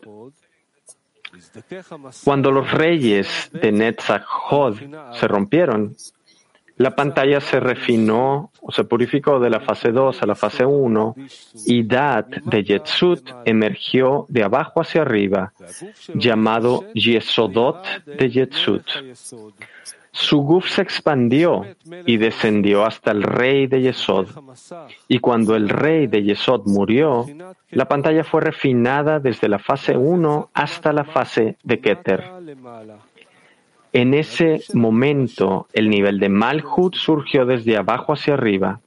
Cuando 2.24 2.50
los 2.50 2.70
reyes 2.70 3.50
de 3.52 3.72
Netzachod 3.72 4.76
se 5.12 5.28
rompieron, 5.28 5.96
la 6.78 6.94
pantalla 6.94 7.40
se 7.40 7.58
refinó 7.58 8.50
o 8.60 8.70
se 8.70 8.84
purificó 8.84 9.40
de 9.40 9.48
la 9.48 9.60
fase 9.60 9.92
2 9.92 10.22
a 10.22 10.26
la 10.26 10.34
fase 10.34 10.66
1 10.66 11.14
y 11.66 11.82
Dat 11.84 12.28
de 12.44 12.64
Yetzut 12.64 13.30
emergió 13.46 14.26
de 14.28 14.44
abajo 14.44 14.82
hacia 14.82 15.02
arriba, 15.02 15.52
llamado 16.14 16.84
Yesodot 16.92 18.04
de 18.04 18.30
Yetzut. 18.30 18.84
Su 20.16 20.38
guf 20.38 20.70
se 20.70 20.80
expandió 20.80 21.66
y 22.06 22.16
descendió 22.16 22.87
hasta 22.87 23.11
el 23.11 23.23
rey 23.23 23.66
de 23.66 23.82
Yesod. 23.82 24.28
Y 25.08 25.18
cuando 25.18 25.54
el 25.54 25.68
rey 25.68 26.06
de 26.06 26.23
Yesod 26.23 26.62
murió, 26.64 27.26
la 27.70 27.87
pantalla 27.87 28.25
fue 28.25 28.40
refinada 28.40 29.20
desde 29.20 29.46
la 29.46 29.58
fase 29.58 29.94
1 29.94 30.50
hasta 30.54 30.94
la 30.94 31.04
fase 31.04 31.58
de 31.62 31.80
Keter. 31.80 32.25
En 33.92 34.14
ese 34.14 34.62
momento, 34.73 35.68
el 35.75 35.90
nivel 35.90 36.18
de 36.18 36.30
Malhut 36.30 36.94
surgió 36.94 37.44
desde 37.44 37.76
abajo 37.76 38.14
hacia 38.14 38.35
arriba 38.35 38.80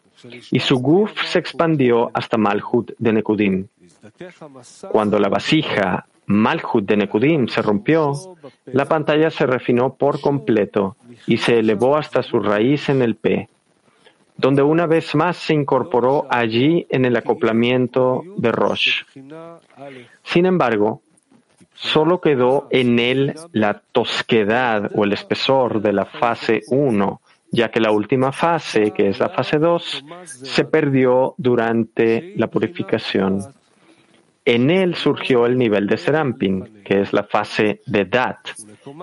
y 0.50 0.60
su 0.60 0.80
guf 0.80 1.12
se 1.26 1.38
expandió 1.38 2.10
hasta 2.12 2.38
Malhut 2.38 2.92
de 2.98 3.14
Nekudim. 3.14 3.68
Cuando 4.92 5.20
la 5.20 5.30
vasija 5.30 6.08
Malhut 6.30 6.86
de 6.86 6.96
Nekudim 6.96 7.48
se 7.48 7.64
rompió, 7.64 8.14
la 8.68 8.86
pantalla 8.86 9.32
se 9.32 9.48
refinó 9.48 9.96
por 9.96 10.22
completo 10.22 10.96
y 11.26 11.38
se 11.38 11.58
elevó 11.58 11.98
hasta 11.98 12.22
su 12.22 12.40
raíz 12.40 12.88
en 12.90 13.02
el 13.02 13.16
P, 13.16 13.50
donde 14.38 14.62
una 14.62 14.86
vez 14.86 15.16
más 15.16 15.38
se 15.38 15.56
incorporó 15.56 16.28
allí 16.30 16.86
en 16.92 17.06
el 17.06 17.18
acoplamiento 17.18 18.22
de 18.38 18.52
Rosh. 18.52 19.06
Sin 20.22 20.46
embargo, 20.46 21.02
solo 21.74 22.22
quedó 22.22 22.68
en 22.70 23.00
él 23.00 23.34
la 23.52 23.82
tosquedad 23.92 24.92
o 24.94 25.06
el 25.06 25.14
espesor 25.14 25.82
de 25.82 25.94
la 25.94 26.06
fase 26.06 26.62
1, 26.68 27.22
ya 27.52 27.72
que 27.72 27.80
la 27.80 27.92
última 27.92 28.32
fase, 28.32 28.92
que 28.92 29.10
es 29.10 29.20
la 29.20 29.30
fase 29.30 29.58
2, 29.58 30.06
se 30.26 30.64
perdió 30.66 31.34
durante 31.38 32.36
la 32.36 32.46
purificación. 32.46 33.42
En 34.56 34.72
él 34.72 34.96
surgió 34.96 35.46
el 35.46 35.60
nivel 35.60 35.86
de 35.86 35.98
Serampin, 35.98 36.82
que 36.84 37.02
es 37.02 37.14
la 37.14 37.22
fase 37.22 37.82
de 37.86 38.06
Dat, 38.06 38.40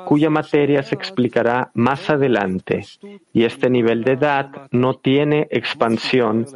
cuya 0.05 0.29
materia 0.29 0.83
se 0.83 0.97
explicará 0.97 1.71
más 1.75 2.11
adelante, 2.11 2.85
y 3.33 3.45
este 3.45 3.71
nivel 3.71 4.03
de 4.03 4.17
Dat 4.17 4.51
no 4.73 4.95
tiene 4.95 5.47
expansión 5.53 6.47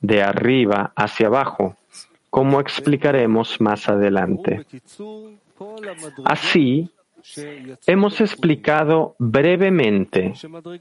de 0.00 0.24
arriba 0.24 0.92
hacia 0.96 1.28
abajo, 1.28 1.76
como 2.28 2.58
explicaremos 2.58 3.60
más 3.60 3.88
adelante. 3.88 4.66
Así, 6.24 6.90
hemos 7.86 8.20
explicado 8.20 9.14
brevemente 9.20 10.32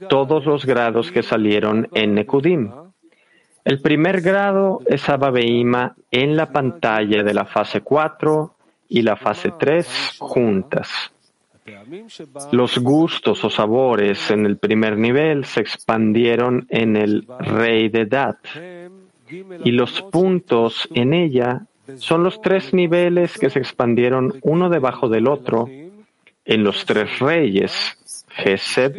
todos 0.09 0.43
los 0.47 0.65
grados 0.65 1.11
que 1.11 1.21
salieron 1.21 1.87
en 1.93 2.15
Nekudim. 2.15 2.71
El 3.65 3.81
primer 3.81 4.21
grado 4.21 4.81
es 4.85 5.07
Ababeima 5.09 5.95
en 6.11 6.35
la 6.35 6.51
pantalla 6.51 7.23
de 7.23 7.33
la 7.33 7.45
fase 7.45 7.81
4 7.81 8.55
y 8.89 9.01
la 9.01 9.15
fase 9.15 9.51
3 9.57 10.15
juntas. 10.19 11.11
Los 12.51 12.79
gustos 12.79 13.43
o 13.43 13.49
sabores 13.49 14.31
en 14.31 14.45
el 14.45 14.57
primer 14.57 14.97
nivel 14.97 15.45
se 15.45 15.61
expandieron 15.61 16.65
en 16.69 16.95
el 16.95 17.27
rey 17.39 17.89
de 17.89 18.05
Dat 18.05 18.37
y 19.63 19.71
los 19.71 20.01
puntos 20.03 20.87
en 20.93 21.13
ella 21.13 21.61
son 21.97 22.23
los 22.23 22.41
tres 22.41 22.73
niveles 22.73 23.37
que 23.37 23.49
se 23.49 23.59
expandieron 23.59 24.39
uno 24.41 24.69
debajo 24.69 25.09
del 25.09 25.27
otro 25.27 25.67
en 26.45 26.63
los 26.63 26.85
tres 26.85 27.19
reyes, 27.19 27.97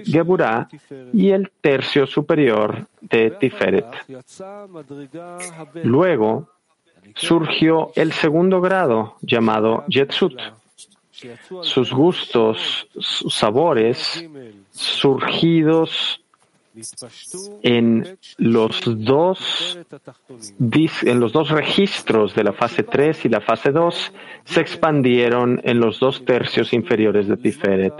Geburah 0.04 0.68
y 1.12 1.30
el 1.30 1.50
tercio 1.60 2.06
superior 2.06 2.86
de 3.00 3.30
Tiferet. 3.32 3.86
Luego 5.84 6.48
surgió 7.14 7.92
el 7.94 8.12
segundo 8.12 8.60
grado 8.60 9.16
llamado 9.22 9.84
Yetzut. 9.88 10.40
Sus 11.62 11.92
gustos, 11.92 12.88
sus 12.98 13.34
sabores, 13.34 14.26
surgidos 14.70 16.22
en 17.62 18.18
los 18.38 18.80
dos 18.84 19.78
en 21.02 21.20
los 21.20 21.32
dos 21.32 21.50
registros 21.50 22.34
de 22.34 22.44
la 22.44 22.52
fase 22.52 22.84
3 22.84 23.24
y 23.24 23.28
la 23.28 23.40
fase 23.40 23.72
2 23.72 24.12
se 24.44 24.60
expandieron 24.60 25.60
en 25.64 25.80
los 25.80 25.98
dos 25.98 26.24
tercios 26.24 26.72
inferiores 26.72 27.26
de 27.26 27.36
Tiferet. 27.36 27.94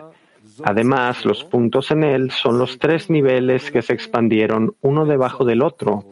Además, 0.65 1.25
los 1.25 1.45
puntos 1.45 1.91
en 1.91 2.05
él 2.05 2.31
son 2.31 2.59
los 2.59 2.79
tres 2.79 3.11
niveles 3.11 3.71
que 3.71 3.83
se 3.83 3.93
expandieron 3.93 4.75
uno 4.81 5.07
debajo 5.07 5.45
del 5.45 5.63
otro 5.63 6.05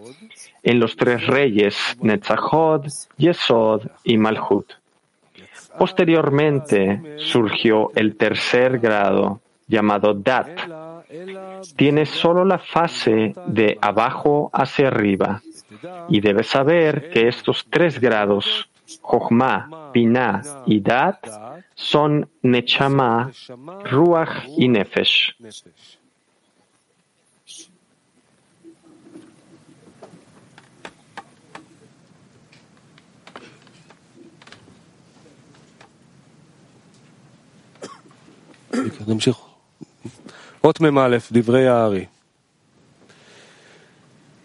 en 0.62 0.80
los 0.80 0.96
tres 0.96 1.26
reyes 1.26 1.96
Netzachod, 2.00 2.86
Yesod 3.16 3.82
y 4.04 4.18
Malhut. 4.18 4.72
Posteriormente 5.78 7.16
surgió 7.18 7.92
el 7.94 8.16
tercer 8.16 8.78
grado 8.78 9.40
llamado 9.66 10.14
Dat, 10.14 10.48
tiene 11.76 12.06
solo 12.06 12.44
la 12.44 12.58
fase 12.58 13.34
de 13.46 13.78
abajo 13.80 14.50
hacia 14.52 14.88
arriba 14.88 15.42
y 16.08 16.20
debe 16.20 16.42
saber 16.42 17.10
que 17.10 17.28
estos 17.28 17.66
tres 17.70 18.00
grados, 18.00 18.68
Jochma, 19.01 19.91
Binah 19.93 20.41
y 20.65 20.79
Dat, 20.81 21.21
son 21.75 22.11
Nechama, 22.43 23.31
Ruach 23.91 24.35
y 24.57 24.67
Nefesh. 24.67 25.33
אות 40.63 40.81
מ"א, 40.81 41.17
דברי 41.31 41.67
הארי. 41.67 42.05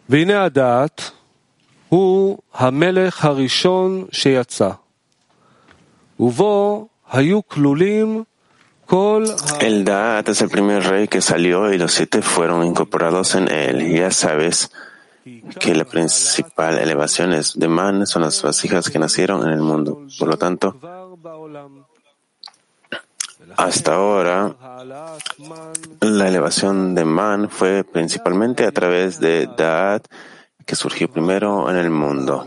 והנה 0.09 0.45
הדעת 0.45 1.11
הוא 1.93 2.39
המלך 2.55 3.25
הראשון 3.25 4.05
שיצא, 4.13 4.71
ובו 6.21 6.89
היו 7.11 7.43
כלולים 7.49 8.25
El 8.91 9.85
Da'at 9.85 10.31
es 10.31 10.41
el 10.41 10.49
primer 10.49 10.83
rey 10.83 11.09
que 11.09 11.21
salió 11.21 11.71
y 11.71 11.77
los 11.77 11.93
siete 11.93 12.23
fueron 12.23 12.65
incorporados 12.65 13.35
en 13.35 13.49
él. 13.49 13.87
Ya 13.95 14.11
sabes 14.11 14.71
que 15.61 15.75
la 15.75 15.85
principal 15.85 16.79
elevación 16.79 17.39
de 17.55 17.69
Man 17.69 18.07
son 18.07 18.23
las 18.23 18.41
vasijas 18.41 18.89
que 18.89 18.99
nacieron 18.99 19.47
en 19.47 19.53
el 19.53 19.61
mundo. 19.61 20.07
Por 20.19 20.29
lo 20.29 20.39
tanto, 20.39 20.79
hasta 23.59 23.95
ahora, 23.95 24.57
la 26.01 26.29
elevación 26.29 26.95
de 26.95 27.05
Man 27.05 27.51
fue 27.51 27.85
principalmente 27.85 28.65
a 28.65 28.73
través 28.73 29.21
de 29.21 29.49
Da'at, 29.49 30.07
que 30.66 30.76
surgió 30.76 31.10
primero 31.10 31.70
en 31.70 31.78
el 31.78 31.90
mundo. 31.90 32.46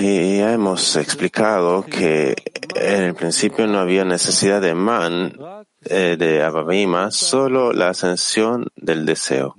Y 0.00 0.38
ya 0.38 0.52
hemos 0.52 0.96
explicado 0.96 1.84
que 1.84 2.34
en 2.74 3.02
el 3.02 3.14
principio 3.14 3.66
no 3.66 3.78
había 3.78 4.04
necesidad 4.04 4.60
de 4.60 4.74
man, 4.74 5.36
eh, 5.84 6.16
de 6.18 6.42
Ababima, 6.42 7.10
solo 7.10 7.72
la 7.72 7.90
ascensión 7.90 8.66
del 8.74 9.04
deseo. 9.04 9.54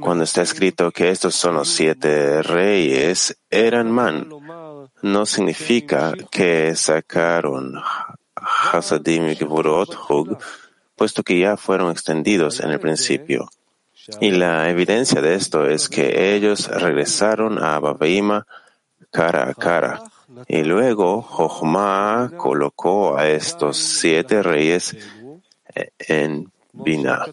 Cuando 0.00 0.24
está 0.24 0.42
escrito 0.42 0.90
que 0.90 1.10
estos 1.10 1.34
son 1.34 1.56
los 1.56 1.68
siete 1.68 2.42
reyes, 2.42 3.38
eran 3.50 3.90
man, 3.90 4.28
no 5.02 5.26
significa 5.26 6.14
que 6.30 6.74
sacaron 6.74 7.74
Hasadim 8.34 9.28
y 9.28 9.36
puesto 10.96 11.22
que 11.22 11.38
ya 11.38 11.56
fueron 11.56 11.90
extendidos 11.90 12.60
en 12.60 12.70
el 12.70 12.80
principio. 12.80 13.48
Y 14.20 14.30
la 14.30 14.70
evidencia 14.70 15.20
de 15.20 15.34
esto 15.34 15.66
es 15.66 15.88
que 15.88 16.34
ellos 16.34 16.68
regresaron 16.68 17.62
a 17.62 17.78
Babaima 17.78 18.46
cara 19.10 19.50
a 19.50 19.54
cara. 19.54 20.02
Y 20.48 20.62
luego 20.62 21.22
Jochma 21.22 22.32
colocó 22.36 23.16
a 23.16 23.28
estos 23.28 23.76
siete 23.76 24.42
reyes 24.42 24.96
en 25.98 26.50
Binah. 26.72 27.26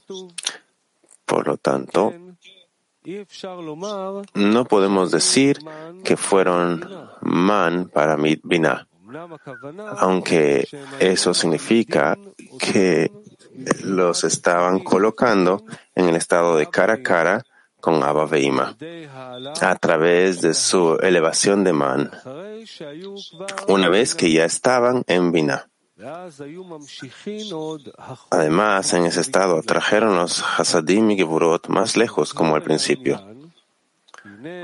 Por 1.26 1.48
lo 1.48 1.58
tanto, 1.58 2.14
no 4.34 4.66
podemos 4.66 5.12
decir 5.12 5.60
que 6.04 6.18
fueron 6.18 6.90
man 7.22 7.90
para 7.90 8.16
Binah, 8.16 8.88
aunque 9.98 10.68
eso 11.00 11.34
significa 11.34 12.18
que 12.60 13.12
los 13.84 14.24
estaban 14.24 14.80
colocando 14.80 15.64
en 15.96 16.10
el 16.10 16.16
estado 16.16 16.58
de 16.58 16.68
cara 16.68 16.96
a 16.96 17.04
cara 17.04 17.44
con 17.80 18.02
Abba 18.02 18.26
Veima 18.26 18.78
a 19.62 19.76
través 19.76 20.42
de 20.42 20.54
su 20.54 20.98
elevación 21.02 21.64
de 21.64 21.74
man, 21.74 22.12
una 23.68 23.90
vez 23.90 24.16
que 24.16 24.32
ya 24.32 24.46
estaban 24.46 25.04
en 25.08 25.32
Binah. 25.32 25.68
Además, 28.30 28.94
en 28.94 29.06
ese 29.06 29.22
estado 29.22 29.62
trajeron 29.62 30.16
los 30.16 30.44
Hasadim 30.58 31.12
y 31.12 31.18
Geburot 31.18 31.68
más 31.68 31.96
lejos 31.98 32.34
como 32.34 32.56
al 32.56 32.64
principio. 32.64 33.33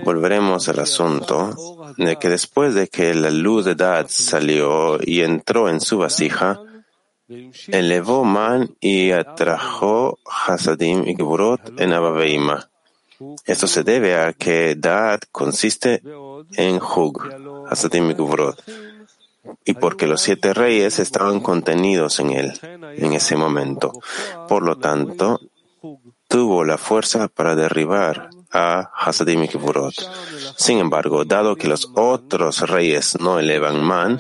Volveremos 0.04 0.70
al 0.70 0.80
asunto 0.80 1.94
de 1.98 2.18
que 2.18 2.30
después 2.30 2.74
de 2.74 2.88
que 2.88 3.14
la 3.14 3.30
luz 3.30 3.66
de 3.66 3.76
Dad 3.76 4.08
salió 4.10 4.98
y 5.02 5.22
entró 5.22 5.70
en 5.70 5.82
su 5.82 5.98
vasija, 5.98 6.62
elevó 7.68 8.24
Man 8.24 8.76
y 8.80 9.12
atrajo 9.12 10.20
Hasadim 10.26 11.08
y 11.08 11.16
Geburot 11.16 11.80
en 11.80 11.94
Abaveima. 11.94 12.70
Esto 13.46 13.68
se 13.68 13.84
debe 13.84 14.16
a 14.16 14.34
que 14.34 14.76
Dad 14.76 15.20
consiste 15.32 16.02
en 16.54 16.78
Hug, 16.78 17.66
Hasadim 17.70 18.12
y 18.12 18.16
Geburot 18.16 18.64
y 19.66 19.74
porque 19.74 20.08
los 20.08 20.22
siete 20.22 20.54
reyes 20.54 21.00
estaban 21.00 21.40
contenidos 21.40 22.20
en 22.20 22.32
él 22.32 22.54
en 22.62 23.14
ese 23.14 23.36
momento. 23.36 23.94
Por 24.48 24.64
lo 24.64 24.78
tanto, 24.78 25.40
tuvo 26.28 26.64
la 26.64 26.78
fuerza 26.78 27.28
para 27.28 27.56
derribar 27.56 28.30
y. 28.52 30.10
Sin 30.56 30.80
embargo, 30.80 31.26
dado 31.26 31.56
que 31.56 31.68
los 31.68 31.90
otros 31.96 32.62
reyes 32.70 33.18
no 33.20 33.40
elevan 33.40 33.84
man, 33.84 34.20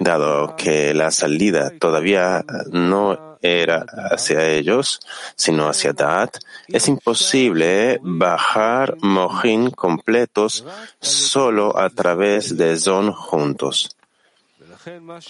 dado 0.00 0.56
que 0.56 0.94
la 0.94 1.10
salida 1.10 1.72
todavía 1.78 2.44
no 2.70 3.38
era 3.42 3.84
hacia 4.10 4.48
ellos, 4.48 5.00
sino 5.36 5.68
hacia 5.68 5.92
Dad, 5.92 6.30
es 6.68 6.88
imposible 6.88 8.00
bajar 8.02 8.96
mojín 9.02 9.70
completos 9.70 10.64
solo 11.00 11.78
a 11.78 11.90
través 11.90 12.56
de 12.56 12.76
Zon 12.76 13.12
juntos. 13.12 13.96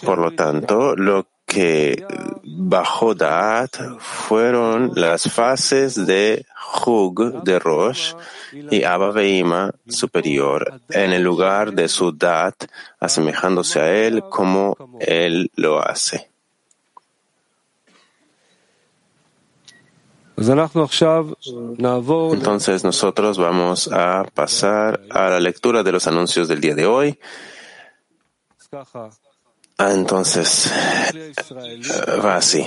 Por 0.02 0.18
lo 0.18 0.32
tanto, 0.32 0.94
lo 0.96 1.26
que 1.46 2.04
bajó 2.42 3.14
Da'at 3.14 3.98
fueron 4.00 4.90
las 4.94 5.30
fases 5.32 6.06
de 6.06 6.44
Hug 6.84 7.44
de 7.44 7.58
Rosh 7.60 8.14
y 8.52 8.82
Abba 8.82 9.12
Veima 9.12 9.72
superior 9.88 10.80
en 10.90 11.12
el 11.12 11.22
lugar 11.22 11.72
de 11.72 11.88
su 11.88 12.10
Da'at, 12.12 12.66
asemejándose 12.98 13.80
a 13.80 13.90
él 13.94 14.24
como 14.28 14.76
él 14.98 15.50
lo 15.54 15.80
hace. 15.80 16.28
Entonces 22.34 22.84
nosotros 22.84 23.38
vamos 23.38 23.88
a 23.90 24.24
pasar 24.34 25.00
a 25.10 25.30
la 25.30 25.40
lectura 25.40 25.82
de 25.82 25.92
los 25.92 26.06
anuncios 26.06 26.48
del 26.48 26.60
día 26.60 26.74
de 26.74 26.86
hoy. 26.86 27.18
Ah, 29.78 29.92
entonces, 29.92 30.72
va 32.24 32.36
así. 32.36 32.66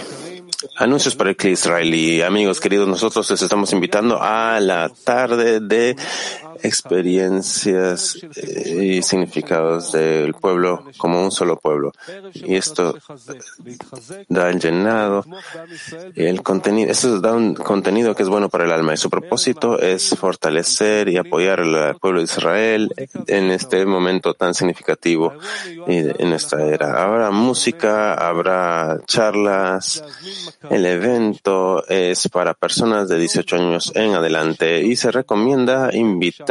Anuncios 0.76 1.16
para 1.16 1.32
el 1.32 1.36
Cli 1.36 1.52
israelí. 1.52 2.22
Amigos 2.22 2.60
queridos, 2.60 2.88
nosotros 2.88 3.30
les 3.32 3.42
estamos 3.42 3.74
invitando 3.74 4.20
a 4.22 4.60
la 4.60 4.92
tarde 5.04 5.60
de 5.60 5.96
experiencias 6.64 8.18
eh, 8.36 8.98
y 8.98 9.02
significados 9.02 9.92
del 9.92 10.34
pueblo 10.34 10.86
como 10.98 11.24
un 11.24 11.32
solo 11.32 11.58
pueblo. 11.58 11.92
Y 12.34 12.56
esto 12.56 12.98
da 14.28 14.50
el 14.50 14.60
llenado, 14.60 15.26
el 16.16 16.42
contenido, 16.42 16.92
esto 16.92 17.20
da 17.20 17.34
un 17.34 17.54
contenido 17.54 18.16
que 18.16 18.24
es 18.24 18.30
bueno 18.30 18.50
para 18.50 18.66
el 18.66 18.72
alma 18.72 18.94
y 18.94 18.98
su 18.98 19.10
propósito 19.10 19.80
es 19.80 20.10
fortalecer 20.18 21.10
y 21.10 21.18
apoyar 21.18 21.62
al 21.62 21.96
pueblo 21.98 22.20
de 22.20 22.26
Israel 22.26 22.94
en 23.28 23.52
este 23.52 23.86
momento 23.86 24.34
tan 24.34 24.54
significativo 24.54 25.34
en 25.88 26.30
nuestra 26.30 26.66
era. 26.66 27.04
Habrá 27.04 27.32
música, 27.32 28.14
habrá 28.14 29.00
charlas, 29.06 30.04
el 30.70 30.86
evento 30.86 31.88
es 31.88 32.28
para 32.30 32.54
personas 32.54 33.08
de 33.08 33.18
18 33.18 33.56
años 33.56 33.92
en 33.96 34.14
adelante 34.16 34.84
y 34.84 34.96
se 34.96 35.12
recomienda 35.12 35.90
invitar 35.94 36.49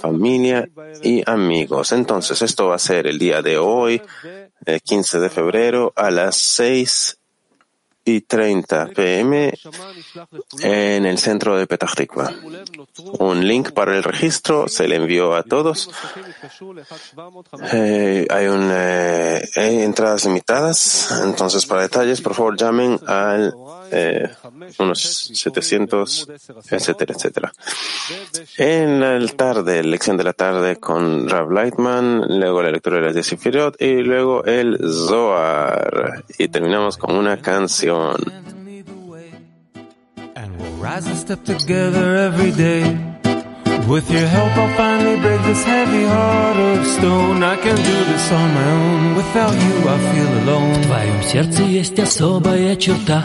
familia 0.00 0.68
y 1.02 1.22
amigos. 1.28 1.92
Entonces, 1.92 2.40
esto 2.42 2.68
va 2.68 2.76
a 2.76 2.78
ser 2.78 3.06
el 3.06 3.18
día 3.18 3.42
de 3.42 3.58
hoy, 3.58 4.00
el 4.64 4.80
15 4.80 5.20
de 5.20 5.30
febrero, 5.30 5.92
a 5.96 6.10
las 6.10 6.36
6 6.36 7.17
y 8.08 8.22
30 8.22 8.86
pm 8.86 9.52
en 10.62 11.04
el 11.04 11.18
centro 11.18 11.58
de 11.58 11.66
Petah 11.66 11.92
Tikva. 11.94 12.32
Un 13.18 13.46
link 13.46 13.72
para 13.72 13.94
el 13.94 14.02
registro 14.02 14.66
se 14.66 14.88
le 14.88 14.96
envió 14.96 15.34
a 15.34 15.42
todos. 15.42 15.90
Eh, 17.72 18.26
hay, 18.30 18.46
eh, 18.48 19.42
entradas 19.84 20.24
limitadas, 20.24 21.20
entonces 21.22 21.66
para 21.66 21.82
detalles, 21.82 22.22
por 22.22 22.34
favor, 22.34 22.56
llamen 22.56 22.98
al 23.06 23.54
eh, 23.90 24.30
unos 24.78 25.00
700, 25.34 26.28
etcétera, 26.70 27.14
etcétera. 27.14 27.52
En 28.56 29.00
la 29.00 29.32
tarde, 29.32 29.82
lección 29.82 30.16
de 30.16 30.24
la 30.24 30.32
tarde 30.32 30.76
con 30.76 31.28
Rav 31.28 31.50
Lightman, 31.50 32.38
luego 32.40 32.62
la 32.62 32.70
lectura 32.70 32.96
de 32.96 33.02
las 33.02 33.14
10 33.14 33.36
y 33.78 34.02
luego 34.02 34.44
el 34.44 34.78
Zohar. 34.78 36.24
Y 36.38 36.48
terminamos 36.48 36.96
con 36.96 37.14
una 37.14 37.40
canción. 37.40 37.97
And 40.36 40.56
we'll 40.56 40.76
rise 40.76 41.06
and 41.08 41.18
step 41.18 41.44
together 41.44 42.14
every 42.14 42.52
day. 42.52 42.84
With 43.88 44.08
your 44.10 44.26
help, 44.26 44.52
I'll 44.56 44.76
finally 44.76 45.18
break 45.18 45.42
this 45.42 45.64
heavy 45.64 46.04
heart 46.04 46.56
of 46.56 46.86
stone. 46.86 47.42
I 47.42 47.56
can 47.56 47.74
do 47.74 48.04
this 48.10 48.30
on 48.30 48.54
my 48.54 48.70
own. 48.70 49.16
Without 49.16 49.52
you, 49.52 49.74
I 49.94 49.98
feel 50.10 50.30
alone. 50.42 50.74
В 50.74 50.86
твоем 50.86 51.22
сердце 51.22 51.62
есть 51.64 51.98
особая 51.98 52.76
черта. 52.76 53.24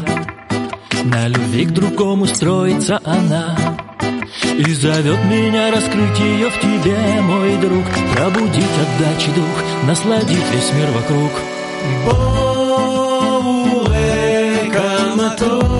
На 1.03 1.27
любви 1.27 1.65
к 1.65 1.71
другому 1.71 2.25
строится 2.25 2.99
она. 3.03 3.55
И 4.57 4.73
зовет 4.73 5.23
меня 5.25 5.71
раскрыть 5.71 6.19
ее 6.19 6.49
в 6.49 6.59
тебе, 6.59 6.97
мой 7.21 7.57
друг 7.57 7.85
Пробудить 8.15 8.77
отдачи 8.83 9.31
дух, 9.35 9.63
насладить 9.87 10.51
весь 10.51 10.73
мир 10.73 10.89
вокруг 10.91 11.31
Adonai. 15.33 15.72